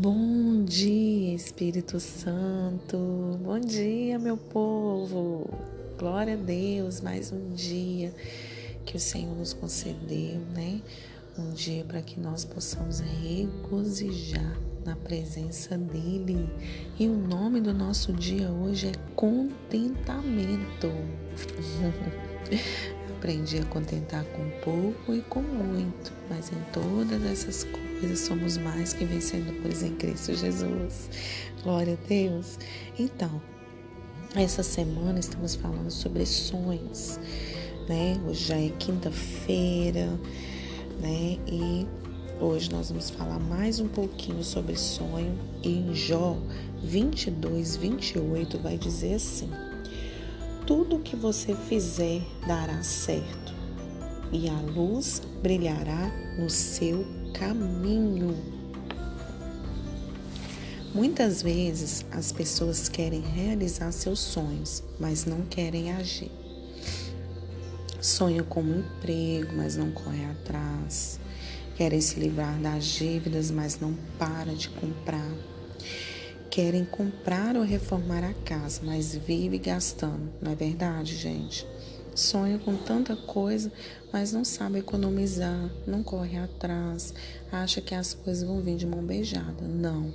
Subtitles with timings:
[0.00, 2.96] Bom dia, Espírito Santo.
[3.42, 5.50] Bom dia, meu povo.
[5.98, 8.14] Glória a Deus, mais um dia
[8.86, 10.80] que o Senhor nos concedeu, né?
[11.36, 16.48] Um dia para que nós possamos regozijar na presença dele.
[16.96, 20.92] E o nome do nosso dia hoje é contentamento.
[23.18, 28.92] Aprendi a contentar com pouco e com muito, mas em todas essas coisas somos mais
[28.92, 31.10] que vencedores em Cristo Jesus.
[31.62, 32.58] Glória a Deus.
[32.98, 33.40] Então,
[34.34, 37.18] essa semana estamos falando sobre sonhos,
[37.88, 38.20] né?
[38.26, 40.06] Hoje já é quinta-feira,
[41.00, 41.38] né?
[41.46, 41.86] E
[42.40, 45.36] hoje nós vamos falar mais um pouquinho sobre sonho.
[45.62, 46.36] E em Jó
[46.82, 49.50] 22, 28 vai dizer assim:
[50.66, 53.54] tudo que você fizer dará certo,
[54.30, 58.36] e a luz brilhará no seu caminho.
[60.94, 66.30] Muitas vezes as pessoas querem realizar seus sonhos, mas não querem agir.
[68.00, 71.20] Sonham com um emprego, mas não correm atrás.
[71.76, 75.32] Querem se livrar das dívidas, mas não para de comprar
[76.58, 80.28] querem comprar ou reformar a casa, mas vive gastando.
[80.42, 81.64] Não é verdade, gente?
[82.18, 83.70] Sonha com tanta coisa,
[84.12, 87.14] mas não sabe economizar, não corre atrás,
[87.52, 89.62] acha que as coisas vão vir de mão beijada.
[89.62, 90.12] Não.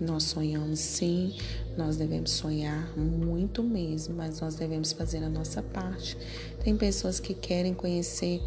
[0.00, 1.36] Nós sonhamos sim,
[1.76, 6.18] nós devemos sonhar muito mesmo, mas nós devemos fazer a nossa parte.
[6.64, 8.42] Tem pessoas que querem conhecer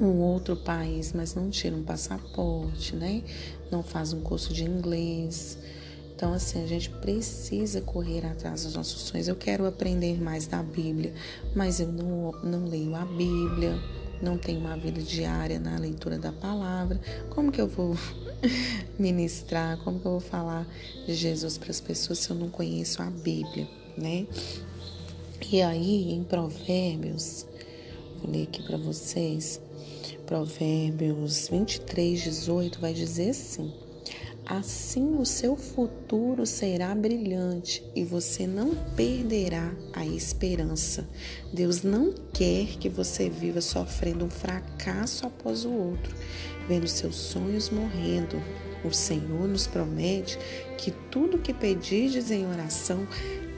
[0.00, 3.22] um outro país, mas não tiram um passaporte, né?
[3.70, 5.56] Não faz um curso de inglês
[6.16, 9.28] então, assim, a gente precisa correr atrás dos nossos sonhos.
[9.28, 11.12] Eu quero aprender mais da Bíblia,
[11.54, 13.78] mas eu não, não leio a Bíblia,
[14.22, 16.98] não tenho uma vida diária na leitura da palavra.
[17.28, 17.94] Como que eu vou
[18.98, 19.76] ministrar?
[19.84, 20.66] Como que eu vou falar
[21.04, 24.26] de Jesus para as pessoas se eu não conheço a Bíblia, né?
[25.52, 27.44] E aí, em Provérbios,
[28.22, 29.60] vou ler aqui para vocês.
[30.24, 33.70] Provérbios 23, 18 vai dizer assim.
[34.48, 41.04] Assim o seu futuro será brilhante e você não perderá a esperança.
[41.52, 46.14] Deus não quer que você viva sofrendo um fracasso após o outro,
[46.68, 48.40] vendo seus sonhos morrendo.
[48.84, 50.38] O Senhor nos promete
[50.78, 53.04] que tudo que pedirdes em oração,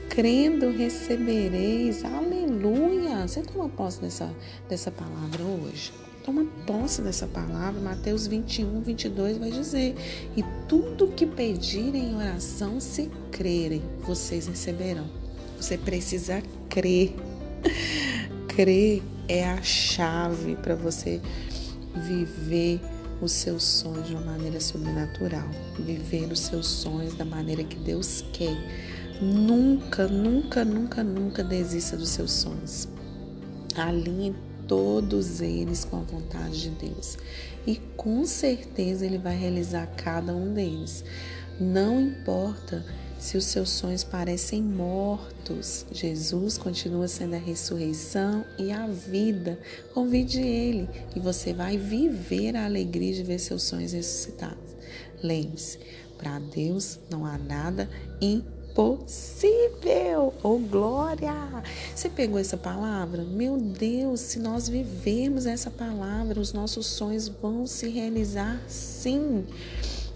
[0.09, 2.03] crendo recebereis.
[2.03, 3.27] Aleluia!
[3.27, 4.35] Você toma posse dessa,
[4.67, 6.08] dessa palavra hoje?
[6.29, 7.81] Toma posse dessa palavra.
[7.81, 9.95] Mateus 21, 22 vai dizer:
[10.37, 15.09] E tudo que pedirem em oração, se crerem, vocês receberão.
[15.59, 17.15] Você precisa crer.
[18.47, 21.19] crer é a chave para você
[21.95, 22.79] viver
[23.19, 28.23] os seus sonhos de uma maneira sobrenatural, viver os seus sonhos da maneira que Deus
[28.31, 28.55] quer.
[29.19, 32.87] Nunca, nunca, nunca, nunca desista dos seus sonhos.
[33.75, 34.35] Alinhe
[34.69, 37.17] todos eles com a vontade de Deus.
[37.65, 41.03] E com certeza Ele vai realizar cada um deles.
[41.59, 42.85] Não importa
[43.17, 49.59] se os seus sonhos parecem mortos, Jesus continua sendo a ressurreição e a vida.
[49.93, 54.75] Convide Ele e você vai viver a alegria de ver seus sonhos ressuscitados.
[55.21, 55.79] Lembre-se,
[56.17, 57.89] para Deus não há nada
[58.21, 60.33] impossível possível.
[60.41, 61.33] Oh, glória!
[61.93, 63.25] Você pegou essa palavra?
[63.25, 69.45] Meu Deus, se nós vivermos essa palavra, os nossos sonhos vão se realizar sim.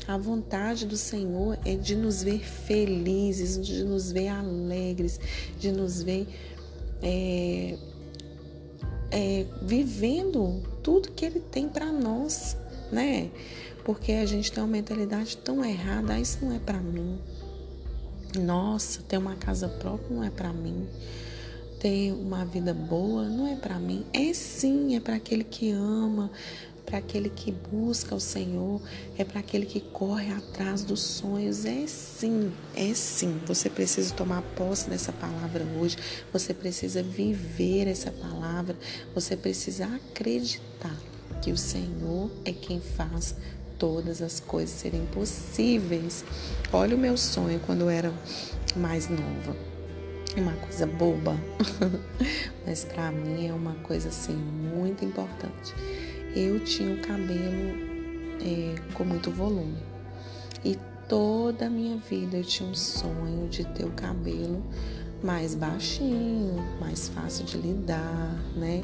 [0.08, 5.20] A vontade do Senhor é de nos ver felizes, de nos ver alegres,
[5.60, 6.26] de nos ver
[7.02, 7.78] é,
[9.12, 12.56] é, vivendo tudo que Ele tem para nós,
[12.90, 13.30] né?
[13.84, 17.20] Porque a gente tem uma mentalidade tão errada, ah, isso não é para mim,
[18.40, 20.88] nossa, ter uma casa própria não é para mim.
[21.80, 24.06] Ter uma vida boa não é para mim.
[24.14, 26.32] É sim, é para aquele que ama,
[26.86, 28.82] para aquele que busca o Senhor,
[29.18, 31.66] é para aquele que corre atrás dos sonhos.
[31.66, 33.40] É sim, é sim.
[33.46, 35.98] Você precisa tomar posse dessa palavra hoje.
[36.32, 38.78] Você precisa viver essa palavra.
[39.14, 40.98] Você precisa acreditar
[41.42, 43.36] que o Senhor é quem faz
[43.84, 46.24] todas as coisas serem possíveis.
[46.72, 48.14] Olha o meu sonho quando eu era
[48.78, 49.54] mais nova.
[50.38, 51.38] Uma coisa boba,
[52.66, 55.76] mas para mim é uma coisa assim muito importante.
[56.34, 57.78] Eu tinha o cabelo
[58.40, 59.76] é, com muito volume
[60.64, 60.80] e
[61.10, 64.64] toda a minha vida eu tinha um sonho de ter o cabelo
[65.22, 68.82] mais baixinho, mais fácil de lidar, né?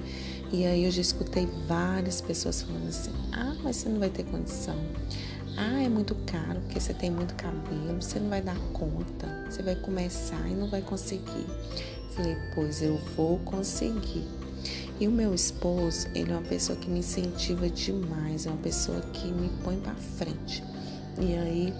[0.51, 4.23] E aí eu já escutei várias pessoas falando assim: ah, mas você não vai ter
[4.23, 4.77] condição.
[5.55, 9.61] Ah, é muito caro porque você tem muito cabelo, você não vai dar conta, você
[9.61, 11.45] vai começar e não vai conseguir.
[12.15, 14.25] Falei, pois eu vou conseguir.
[14.99, 18.99] E o meu esposo, ele é uma pessoa que me incentiva demais, é uma pessoa
[19.13, 20.63] que me põe para frente.
[21.19, 21.73] E aí,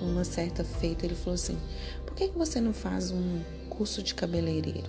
[0.00, 1.58] uma certa feita, ele falou assim:
[2.06, 4.88] por que, que você não faz um curso de cabeleireiro?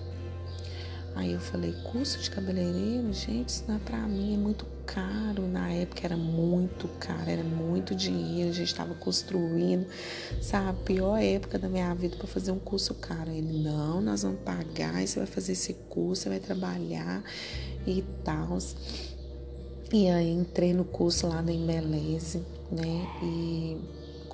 [1.16, 5.48] Aí eu falei, curso de cabeleireiro, gente, isso não é pra mim, é muito caro.
[5.48, 9.86] Na época era muito caro, era muito dinheiro, a gente estava construindo,
[10.42, 10.78] sabe?
[10.84, 13.30] Pior época da minha vida para fazer um curso caro.
[13.30, 17.24] Ele, não, nós vamos pagar, você vai fazer esse curso, você vai trabalhar
[17.86, 18.58] e tal.
[19.90, 23.06] E aí entrei no curso lá da Embeleze, né?
[23.22, 23.78] E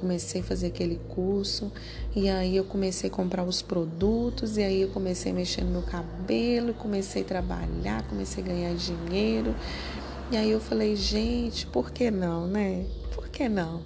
[0.03, 1.71] comecei a fazer aquele curso
[2.15, 5.71] e aí eu comecei a comprar os produtos e aí eu comecei a mexer no
[5.71, 9.55] meu cabelo, comecei a trabalhar, comecei a ganhar dinheiro.
[10.33, 12.85] E aí eu falei, gente, por que não, né?
[13.15, 13.81] Por que não?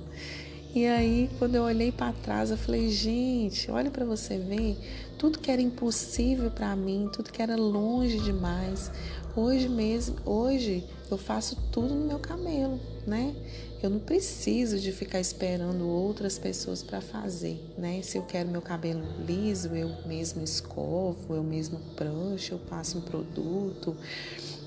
[0.74, 4.76] E aí, quando eu olhei para trás, eu falei, gente, olha para você ver,
[5.18, 8.90] tudo que era impossível para mim, tudo que era longe demais,
[9.34, 13.34] hoje mesmo, hoje eu faço tudo no meu cabelo, né?
[13.82, 18.00] Eu não preciso de ficar esperando outras pessoas para fazer, né?
[18.02, 23.02] Se eu quero meu cabelo liso, eu mesmo escovo, eu mesmo prancho, eu passo um
[23.02, 23.94] produto,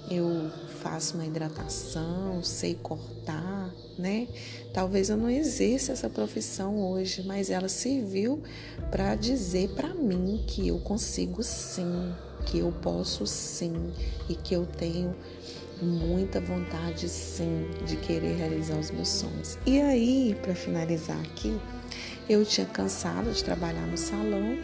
[0.10, 0.52] eu
[0.82, 4.28] faço uma hidratação, sei cortar, né?
[4.74, 8.42] Talvez eu não exerça essa profissão hoje, mas ela serviu
[8.90, 12.14] para dizer para mim que eu consigo sim,
[12.46, 13.92] que eu posso sim
[14.30, 15.16] e que eu tenho
[15.82, 19.58] muita vontade sim de querer realizar os meus sonhos.
[19.66, 21.60] E aí, para finalizar aqui,
[22.28, 24.58] eu tinha cansado de trabalhar no salão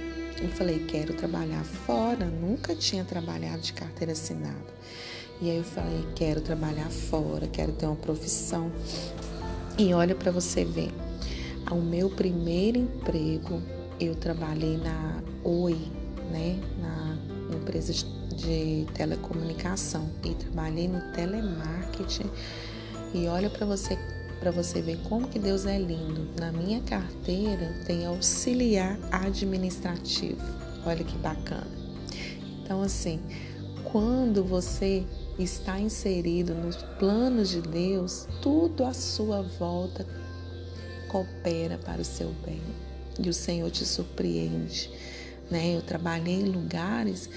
[0.44, 4.76] e falei, quero trabalhar fora, nunca tinha trabalhado de carteira assinada.
[5.42, 8.72] E aí eu falei, quero trabalhar fora, quero ter uma profissão.
[9.78, 10.92] E olha para você ver,
[11.66, 13.62] ao meu primeiro emprego,
[14.00, 15.78] eu trabalhei na Oi,
[16.32, 17.18] né, na
[17.56, 22.30] empresa de telecomunicação e trabalhei no telemarketing.
[23.14, 23.98] E olha para você
[24.40, 26.28] para você ver como que Deus é lindo.
[26.40, 30.42] Na minha carteira tem auxiliar administrativo.
[30.86, 31.72] Olha que bacana.
[32.62, 33.20] Então assim,
[33.92, 35.06] quando você
[35.38, 40.06] está inserido nos planos de Deus, tudo à sua volta
[41.10, 42.62] coopera para o seu bem.
[43.20, 44.90] E o Senhor te surpreende.
[45.50, 45.76] Né?
[45.76, 47.30] Eu trabalhei em lugares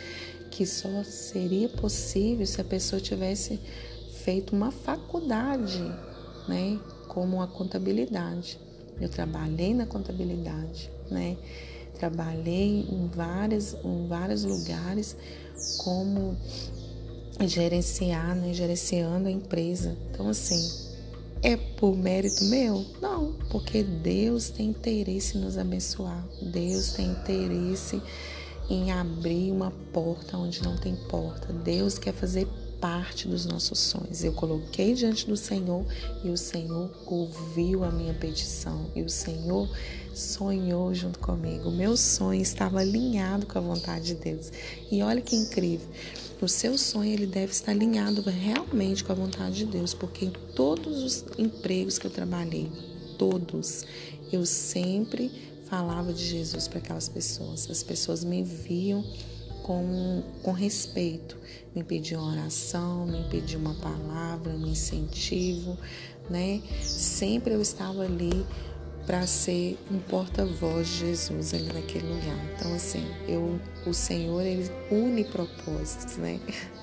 [0.50, 3.60] que só seria possível se a pessoa tivesse
[4.24, 5.80] feito uma faculdade,
[6.48, 8.58] né, como a contabilidade.
[9.00, 11.36] Eu trabalhei na contabilidade, né?
[11.94, 15.16] Trabalhei em várias, em vários lugares
[15.78, 16.36] como
[17.46, 19.96] gerenciar, né, gerenciando a empresa.
[20.10, 20.88] Então assim,
[21.42, 22.84] é por mérito meu?
[23.00, 26.26] Não, porque Deus tem interesse em nos abençoar.
[26.42, 28.02] Deus tem interesse
[28.68, 31.52] em abrir uma porta onde não tem porta.
[31.52, 32.46] Deus quer fazer
[32.80, 34.22] parte dos nossos sonhos.
[34.22, 35.84] Eu coloquei diante do Senhor
[36.24, 39.68] e o Senhor ouviu a minha petição e o Senhor
[40.14, 41.68] sonhou junto comigo.
[41.68, 44.52] O meu sonho estava alinhado com a vontade de Deus.
[44.90, 45.88] E olha que incrível.
[46.40, 50.30] O seu sonho ele deve estar alinhado realmente com a vontade de Deus, porque em
[50.54, 52.70] todos os empregos que eu trabalhei,
[53.18, 53.84] todos,
[54.30, 55.32] eu sempre
[55.64, 57.68] falava de Jesus para aquelas pessoas.
[57.68, 59.04] As pessoas me viam
[59.64, 61.36] com, com respeito,
[61.74, 65.76] me pediam oração, me pediam uma palavra, um incentivo,
[66.30, 66.62] né?
[66.80, 68.46] Sempre eu estava ali
[69.08, 72.36] para ser um porta-voz de Jesus ali naquele lugar.
[72.54, 76.38] Então assim, eu, o Senhor ele une propósitos, né?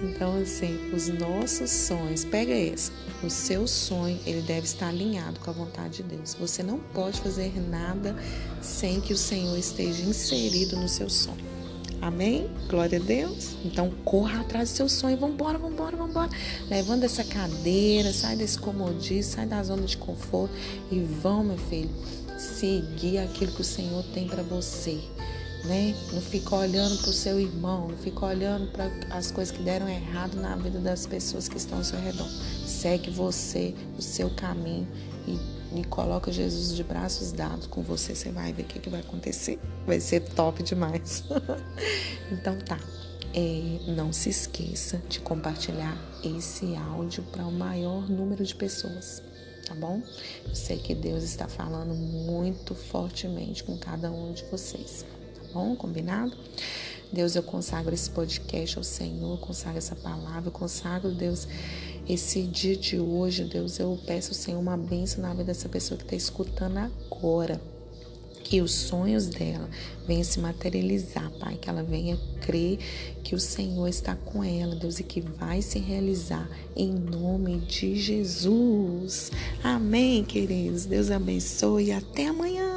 [0.00, 5.50] Então, assim, os nossos sonhos, pega esse, o seu sonho, ele deve estar alinhado com
[5.50, 6.34] a vontade de Deus.
[6.34, 8.14] Você não pode fazer nada
[8.62, 11.57] sem que o Senhor esteja inserido no seu sonho.
[12.00, 12.48] Amém?
[12.68, 13.56] Glória a Deus.
[13.64, 15.16] Então, corra atrás do seu sonho.
[15.16, 16.30] Vambora, vambora, vambora.
[16.70, 20.54] Levando essa cadeira, sai desse comodismo, sai da zona de conforto
[20.90, 21.90] e vão, meu filho,
[22.38, 25.00] seguir aquilo que o Senhor tem para você
[25.64, 25.94] né?
[26.12, 29.88] Não fica olhando para o seu irmão, não fica olhando para as coisas que deram
[29.88, 32.28] errado na vida das pessoas que estão ao seu redor.
[32.66, 34.86] Segue você, o seu caminho
[35.26, 35.38] e,
[35.74, 38.14] e coloca Jesus de braços dados com você.
[38.14, 39.58] Você vai ver o que, que vai acontecer.
[39.86, 41.24] Vai ser top demais.
[42.32, 42.78] então tá.
[43.34, 49.22] É, não se esqueça de compartilhar esse áudio para o maior número de pessoas,
[49.66, 50.02] tá bom?
[50.46, 55.04] Eu sei que Deus está falando muito fortemente com cada um de vocês
[55.52, 55.74] bom?
[55.74, 56.36] Combinado?
[57.12, 61.48] Deus, eu consagro esse podcast ao Senhor, consagro essa palavra, eu consagro, Deus,
[62.08, 66.04] esse dia de hoje, Deus, eu peço, Senhor, uma bênção na vida dessa pessoa que
[66.04, 67.60] está escutando agora
[68.48, 69.68] que os sonhos dela
[70.06, 72.78] venham se materializar, Pai, que ela venha crer
[73.22, 77.94] que o Senhor está com ela, Deus, e que vai se realizar em nome de
[77.94, 79.30] Jesus.
[79.62, 80.86] Amém, queridos.
[80.86, 82.67] Deus abençoe e até amanhã.